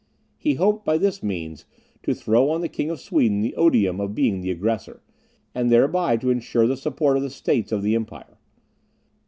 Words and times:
He 0.35 0.55
hoped 0.55 0.83
by 0.83 0.97
this 0.97 1.21
means 1.21 1.65
to 2.01 2.15
throw 2.15 2.49
on 2.49 2.61
the 2.61 2.67
king 2.67 2.89
of 2.89 2.99
Sweden 2.99 3.41
the 3.41 3.53
odium 3.55 4.01
of 4.01 4.15
being 4.15 4.41
the 4.41 4.49
aggressor, 4.49 5.03
and 5.53 5.71
thereby 5.71 6.17
to 6.17 6.31
ensure 6.31 6.65
the 6.65 6.75
support 6.75 7.17
of 7.17 7.21
the 7.21 7.29
States 7.29 7.71
of 7.71 7.83
the 7.83 7.93
empire. 7.93 8.39